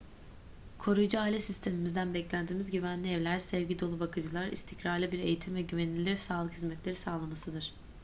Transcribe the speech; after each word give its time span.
koruyucu 0.77 1.17
aile 1.19 1.39
sistemimizden 1.39 2.13
beklentimiz 2.13 2.71
güvenli 2.71 3.11
evler 3.11 3.39
sevgi 3.39 3.79
dolu 3.79 3.99
bakıcılar 3.99 4.47
istikrarlı 4.47 5.11
bir 5.11 5.19
eğitim 5.19 5.55
ve 5.55 5.61
güvenilir 5.61 6.15
sağlık 6.17 6.53
hizmetleri 6.53 6.95
sağlamasıdır 6.95 7.73